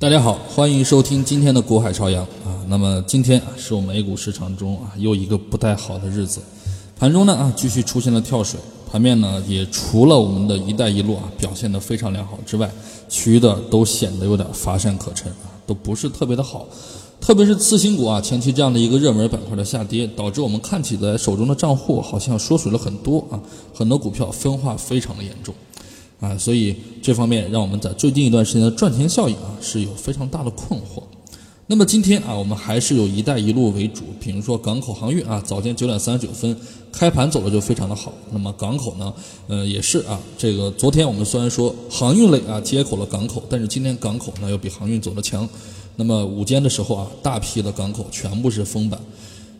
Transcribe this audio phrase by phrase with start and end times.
[0.00, 2.56] 大家好，欢迎收听今天的《股海朝阳》啊。
[2.68, 6.40] 那么今天啊，是我们 A 股市场中啊又一个不太好的日子，
[6.98, 8.58] 盘中呢啊继续出现了跳水，
[8.90, 12.70] 盘面呢也除了我们的一带一路啊表现得非常良好之外，
[13.10, 16.66] 其余的都显得有点乏善可陈啊，都不是特别的好。
[17.20, 23.38] 特别是次新股啊，前期这样的一个热门板块的下跌，导致我们看起来手中的账户好像缩水了很多啊，
[23.74, 25.54] 很多股票分化非常的严重。
[26.20, 31.02] 啊，所以这方面让我们在最近一段时间的赚钱效应啊是有非常大的困惑。
[31.66, 36.54] 那么今天啊，我们还是有一带一路为主，比如说港口航运啊，早间九点三十九分
[36.90, 38.12] 开盘走的就非常的好。
[38.32, 39.14] 那么港口呢，
[39.46, 45.48] 呃，也是啊，这个昨天我们虽然说航运类啊接口了港口，但是今天港口呢要比航运走的强。
[45.94, 49.00] 那么午间的时候啊，大批的港口全部是封板。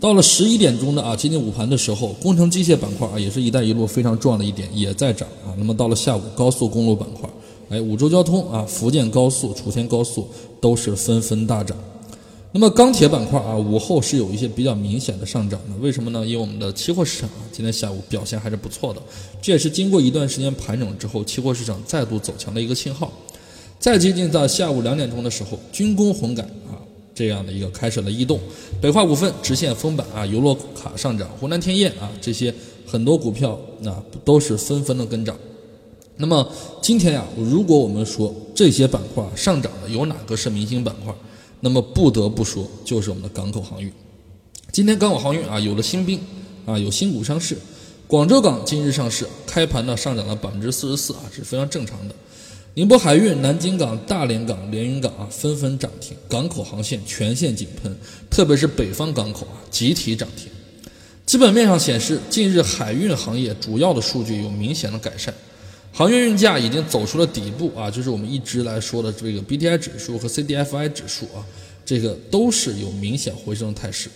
[0.00, 5.54] 到了十一点钟的啊，接近午盘的时候，工程机械板块啊，也是一带一路非常重要的一点，也在涨啊。
[5.56, 7.30] 那么到了下午，高速公路板块，
[7.70, 10.28] 哎，五洲交通啊，福建高速、楚天高速
[10.60, 11.76] 都是纷纷大涨。
[12.52, 16.26] 那么钢铁板块啊，午后是有一些比较明显的上涨的，为什么呢？
[16.26, 19.00] 因为我们的期货市场啊，今天下午表现还是不错的，
[19.40, 23.10] 这也是经过一段时间盘整之后，期货市场再度走强的一个信号。
[23.78, 26.46] 再接近到下午两点钟的时候，军工混改。
[27.14, 28.40] 这样的一个开始了异动，
[28.80, 32.52] 北化股份直线封板啊，游乐卡上涨，湖南天燕啊，这些
[32.84, 35.38] 很多股票那都是纷纷的跟涨。
[36.16, 36.50] 那么
[36.82, 41.14] 今天呀，如果我们说这些板块上涨的有哪个是明星板块，
[41.60, 43.92] 那么不得不说就是我们的港口航运。
[44.72, 46.20] 今天港口航运啊有了新兵
[46.66, 47.56] 啊，有新股上市，
[48.06, 52.14] 广州港今日上市，开盘呢上涨了百分之四十四啊，是非常正常的。
[52.76, 57.96] 宁波海运、南京港、大连港、连云港啊，纷纷涨停，港口航线全线井喷，
[58.28, 60.50] 特别是北方港口啊，集体涨停。
[61.24, 65.32] 基本面上显示，近日海运行业主要的数据有明显的改善，
[65.92, 71.46] 航运运价已经走出了底部啊，就是我们一直来说的这个 B D I 指数和 C D F I 指数啊，
[71.86, 74.10] 这个都是有明显回升的态势。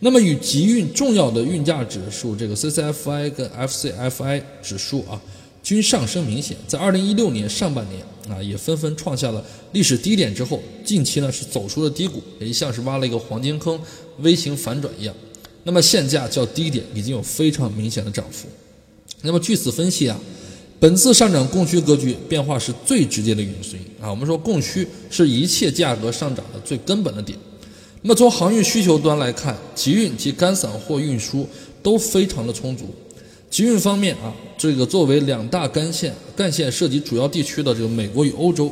[0.00, 5.22] 那么与集运重要的运价指数这个 C C F I 跟 F C F I 指数啊。
[5.70, 13.78] 均上升明显，在二零一六年上半年啊，也纷纷创下了历史低点之后，近期呢是走出了低谷，也像是挖了一个黄金坑，
[14.18, 15.14] 微型反转一样。
[15.62, 18.48] 那么现价较低点已经有非常明显的涨幅。
[19.22, 20.18] 那么据此分析啊，
[20.80, 24.10] 本次上涨供需格局变化是最直接的原因啊。
[24.10, 27.38] 我们说供需是一切价格上涨的最根本的点。
[28.02, 31.48] 那么从航运需求端来看，集运及干散货运输
[31.80, 32.92] 都非常的充足。
[33.48, 38.70] 集运方面啊，这个作为两大干线干线涉及主要地区的这个美国与欧洲，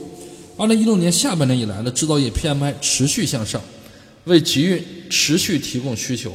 [0.58, 3.58] 二零一六年下半年以来的制造业 PMI 持续向上，
[4.24, 6.30] 为集运持续提供需求。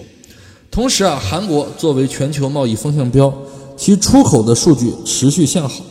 [0.72, 3.32] 同时啊，韩国作为全球贸易风向标，
[3.78, 5.86] 其出口的数据持续向好，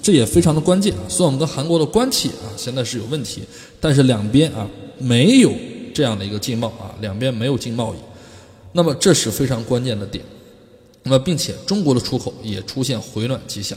[0.00, 1.02] 这也非常的关键啊。
[1.08, 3.42] 虽然我们跟韩国的关系啊现在是有问题，
[3.80, 4.64] 但是两边啊
[4.96, 5.52] 没有
[5.92, 7.98] 这样的一个经贸啊，两边没有禁贸易，
[8.74, 10.24] 那么这是非常关键的点。
[11.08, 13.76] 那么，并且中国的出口也出现回暖迹象，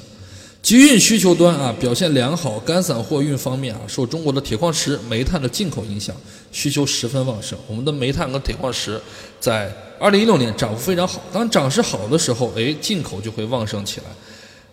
[0.62, 6.16] 集运需求端啊表现良好，干散货运方面啊受中国的铁矿石、煤炭的进口影响，
[6.52, 7.58] 需求十分旺盛。
[7.68, 9.00] 我们的煤炭跟铁矿石
[9.40, 14.08] 在二零一六年涨幅非常好，当涨势好的时候，哎，进口就会旺盛起来。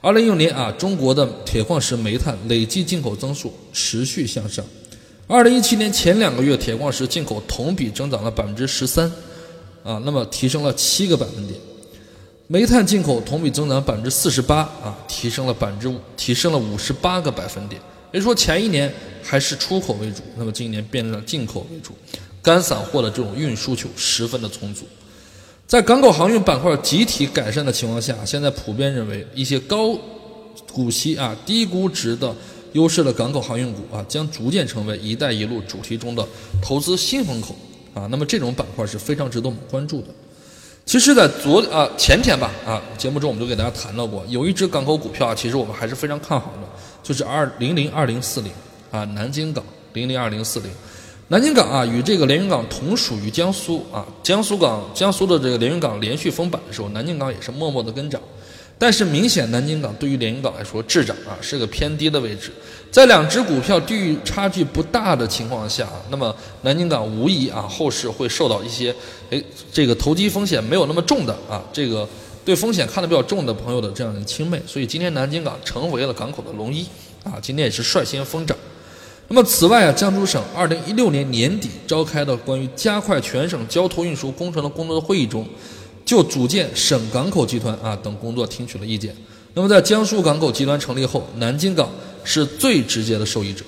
[0.01, 4.65] 二零一六年啊，中国的铁矿石、煤炭累计进口增速持续向上。
[5.27, 9.11] 二零一七年前两个月，铁矿石进口同比增长了百分之十三，
[9.83, 11.59] 啊，那么提升了七个百分点。
[12.51, 17.79] 煤炭进口同比增长百分之四十八啊，提升了百分之五，提升了五十八个百分点。
[18.11, 18.91] 也就是说，前一年
[19.23, 21.93] 还是出口为主，那么今年变成了进口为主，
[22.41, 24.87] 干散货的这种运输就十分的充足。
[25.67, 29.95] 在港口航运板块集体改善的情况下，现在普遍认为一些高
[30.73, 32.35] 股息啊、低估值的
[32.73, 36.27] 优势的港口航运股啊，将逐渐成为“一带一路”主题中的
[36.63, 37.55] 投资新风口
[37.93, 38.09] 啊。
[38.11, 40.07] 那么这种板块是非常值得我们关注的。
[40.89, 46.69] 其实，在昨啊前天吧啊节目中，我们就给大家谈到过，有一只港口股票啊，其实我们还是非常看好的，
[47.03, 48.51] 就是二零零二零四零
[48.91, 49.63] 啊，南京港
[49.93, 50.71] 零零二零四零，
[51.29, 58.19] 南京港啊与这个连云港同属于江苏啊，江苏港江苏的这个连云港连续封板的时候，南京港也是默默的跟涨。
[58.79, 62.53] 但是明显，南京港对于连云港来说，滞涨啊是个偏低的位置。
[62.93, 68.95] 在两只股票地域差距不大的情况下，那么南京港无疑啊后市会受到一些，
[69.31, 69.43] 哎，
[69.73, 72.09] 这个投机风险没有那么重的啊，这个
[72.45, 74.59] 对风险看得比较重的朋友的这样的青睐。
[74.65, 76.87] 所以今天南京港成为了港口的龙一
[77.25, 78.57] 啊，今天也是率先疯涨。
[79.27, 85.45] 那么此外啊，江苏省二零一六年年底召开的关于加快全省交通运输工程的工作会议中。
[86.09, 89.15] 就组建省港口集团啊等工作听取了意见。
[89.53, 91.91] 那么在江苏港口集团成立后，南京港
[92.25, 93.63] 是最直接的受益者，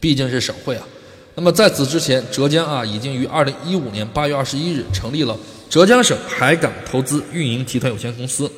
[0.00, 0.88] 毕竟是省会啊。
[1.34, 5.38] 那么在此之前，浙江啊已经于二零一五年八月二十一日成立了
[5.68, 8.50] 浙江省海港投资运营集团有限公司，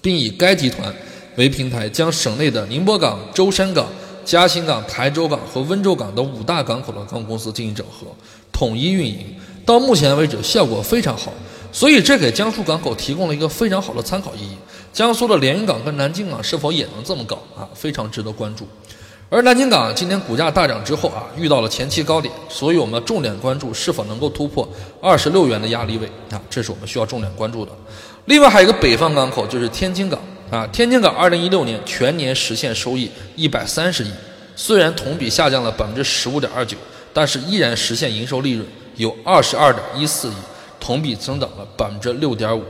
[0.00, 0.94] 并以该集团
[1.36, 3.86] 为平台，将省内的宁波港、舟山港、
[4.24, 8.06] 嘉兴港、台州港和温州港等五大港口的港口公司进行整合，
[8.50, 9.18] 统一运营。
[9.66, 11.32] 到目前为止，效果非常好，
[11.74, 14.56] 所以这给江苏港口提供了一个非常好的参考意义。
[14.92, 17.66] 江苏的连云港跟南京港是否也能这么搞啊？
[17.74, 18.64] 非常值得关注。
[19.28, 24.68] 而南京港今天股价大涨之后啊，遇到了前期高点，所以我们重点关注是否能够突破
[25.00, 27.72] 二十六元的压力位啊，这是我们需要重点关注的。
[28.26, 30.20] 另外还有一个北方港口就是天津港
[30.52, 34.12] 啊，天津港二零一六年全年实现收益一百三十亿，
[34.54, 36.76] 虽然同比下降了百分之十五点二九，
[37.12, 40.34] 但是依然实现营收利润有二十二点一四亿，
[40.84, 42.62] 同比增长了百分之六点五。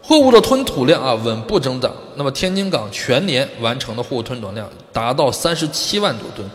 [0.00, 6.48] 货物的吞吐量啊稳步增长，那么天津港全年完成的货物吞吐量达到三十七万多吨。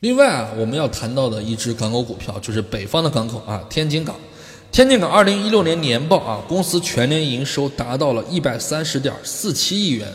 [0.00, 4.14] 另外啊，我们要谈到的一只港口股票就是北方的港口啊，天津港。
[4.70, 10.06] 天津港二零一六年年报啊，公司全年营收达到了一百三十点四七亿元，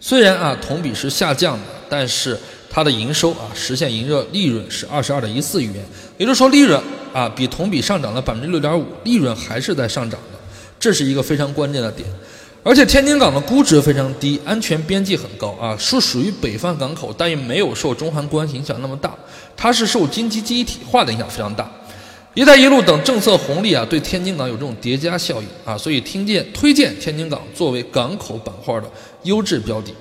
[0.00, 2.38] 虽然啊同比是下降的，但是
[2.72, 5.84] 它的营收啊实现营业利润是二十二点一四亿元，
[6.16, 6.80] 也就是说利润
[7.12, 10.38] 啊比同比上涨了百分之六点五，利润还是在上涨的。
[10.78, 12.08] 这是一个非常关键的点，
[12.62, 19.12] 而且天津港的估值非常低，安全边际很高啊，是属于北方港口，但也没有受中韩关系影响那么大，
[19.56, 21.70] 它是受经济集体化的影响非常大。
[22.32, 28.88] 一带一路等政策红利啊，对天津港有这种叠加效应啊，所以听见推荐天津港作为港口板块的
[29.24, 29.92] 优质标的。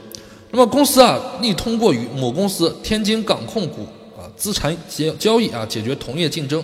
[0.52, 3.88] 那么公司啊，拟通过与母公司天津港控股
[4.18, 6.64] 啊资产交交易啊，解决同业竞争。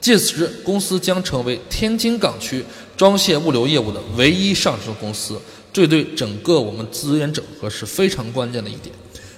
[0.00, 2.64] 届时，公司将成为天津港区
[2.96, 5.40] 装卸物流业务的唯一上市公司，
[5.72, 8.92] 这对整个我们资源整合是非常关键的一点。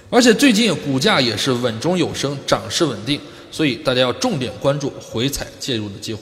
[0.09, 3.19] 而且最近股价也是稳中有升，涨势稳定，
[3.51, 6.21] 所以大家要重点关注回踩介入的机会。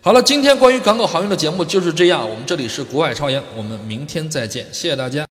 [0.00, 5.24] 好了，今天关于港口航运的节目就是这样，我们这里是国海超言，我们明天再见，谢谢大家。